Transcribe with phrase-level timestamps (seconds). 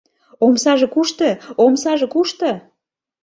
[0.45, 1.29] —Омсаже кушто,
[1.65, 2.49] омсаже кушто?